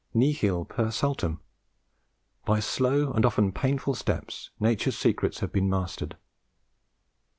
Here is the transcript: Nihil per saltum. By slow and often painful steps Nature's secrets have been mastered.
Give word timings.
Nihil 0.15 0.65
per 0.65 0.87
saltum. 0.89 1.41
By 2.43 2.59
slow 2.59 3.13
and 3.13 3.23
often 3.23 3.51
painful 3.51 3.93
steps 3.93 4.49
Nature's 4.59 4.97
secrets 4.97 5.41
have 5.41 5.53
been 5.53 5.69
mastered. 5.69 6.17